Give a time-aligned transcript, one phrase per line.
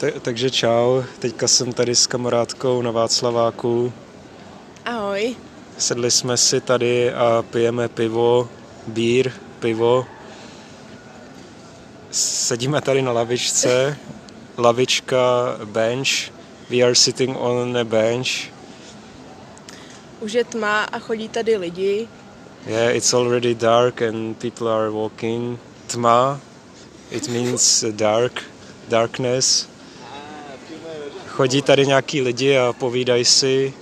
[0.00, 3.92] Ta- takže čau, teďka jsem tady s kamarádkou na Václaváku.
[4.84, 5.36] Ahoj.
[5.78, 8.48] Sedli jsme si tady a pijeme pivo,
[8.86, 10.06] bír, pivo.
[12.10, 13.98] Sedíme tady na lavičce,
[14.58, 16.08] lavička, bench.
[16.70, 18.28] We are sitting on a bench.
[20.20, 22.08] Už je tma a chodí tady lidi.
[22.66, 25.58] Yeah, it's already dark and people are walking.
[25.86, 26.40] Tma,
[27.10, 28.42] it means dark,
[28.88, 29.68] darkness.
[31.38, 33.72] Chodí tady nějaký lidi a povídají si.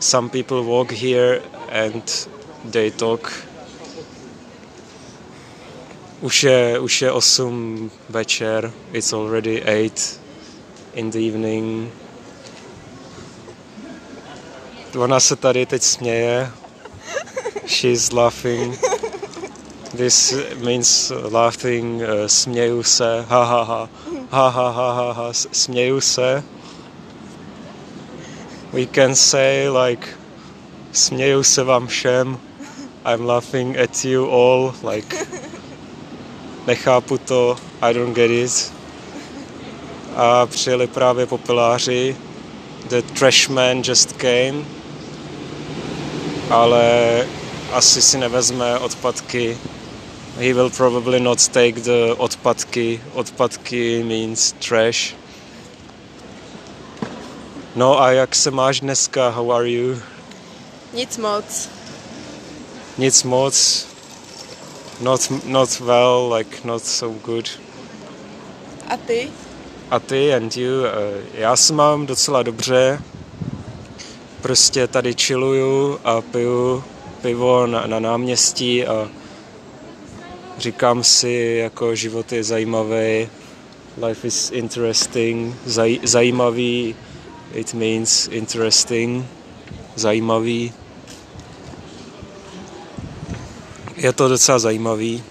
[0.00, 1.40] Some people walk here
[1.84, 2.28] and
[2.70, 3.32] they talk.
[6.20, 10.20] Už je, už je 8 večer, it's already 8
[10.94, 11.92] in the evening.
[14.98, 16.50] Ona se tady teď směje.
[17.66, 18.80] She's laughing.
[19.96, 23.88] This means laughing, uh, směju se, ha ha ha,
[24.30, 26.44] ha ha ha ha ha, směju se.
[28.72, 30.08] We can say like,
[30.92, 32.38] směju se vám všem,
[33.14, 35.16] I'm laughing at you all, like,
[36.66, 38.72] nechápu to, I don't get it.
[40.16, 42.16] A přijeli právě popeláři,
[42.88, 44.64] the trashman just came,
[46.50, 47.26] ale
[47.72, 49.58] asi si nevezme odpadky.
[50.38, 53.00] He will probably not take the odpadky.
[53.14, 55.14] Odpadky means trash.
[57.78, 59.28] No a jak se máš dneska?
[59.28, 59.96] How are you?
[60.94, 61.68] Nic moc.
[62.98, 63.86] Nic moc.
[65.00, 67.48] Not, not well, like not so good.
[68.88, 69.30] A ty?
[69.90, 70.84] A ty and you?
[70.84, 73.00] Eh, Já se mám docela dobře.
[74.42, 76.84] Prostě tady chilluju a piju
[77.22, 79.08] pivo na, na náměstí a
[80.58, 83.28] říkám si, jako život je zajímavý,
[84.06, 86.96] life is interesting, zaj, zajímavý,
[87.54, 89.26] it means interesting,
[89.96, 90.72] zajímavý.
[93.96, 95.22] Je to docela zajímavý.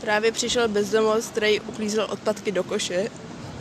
[0.00, 3.08] Právě přišel bezdomovec, který uklízel odpadky do koše.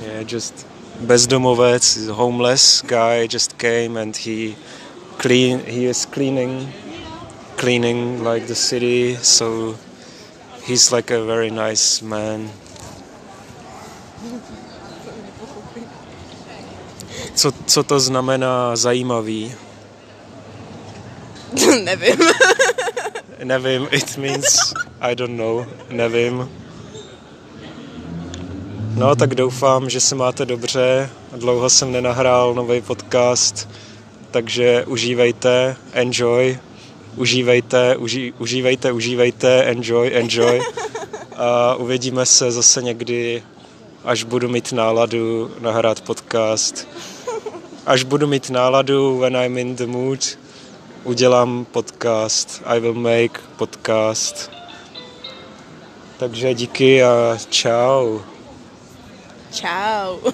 [0.00, 0.66] Yeah, just
[1.00, 4.54] bezdomovec, homeless guy just came and he
[5.18, 6.72] clean he is cleaning
[7.56, 9.76] cleaning like the city so
[10.66, 12.50] he's like a very nice man.
[17.34, 19.54] Co, co to znamená zajímavý?
[21.84, 22.16] Nevím.
[23.44, 26.48] Nevím, it means I don't know, nevím.
[28.94, 31.10] No, tak doufám, že se máte dobře.
[31.36, 33.68] Dlouho jsem nenahrál nový podcast,
[34.30, 36.58] takže užívejte, enjoy,
[37.16, 40.60] užívejte, uži, užívejte, užívejte, enjoy, enjoy.
[41.36, 43.42] A uvidíme se zase někdy,
[44.04, 46.88] až budu mít náladu nahrát podcast.
[47.86, 50.38] Až budu mít náladu, when I'm in the mood,
[51.04, 52.62] udělám podcast.
[52.64, 54.50] I will make podcast.
[56.18, 58.20] Takže díky a čau.
[59.52, 60.32] Čau.